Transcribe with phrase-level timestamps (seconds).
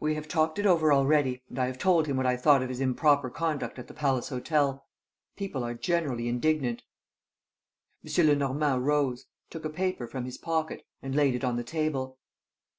[0.00, 2.70] "We have talked it over already and I have told him what I thought of
[2.70, 4.86] his improper conduct at the Palace Hotel.
[5.36, 6.84] People are generally indignant."
[8.02, 8.26] M.
[8.28, 12.18] Lenormand rose, took a paper from his pocket and laid it on the table.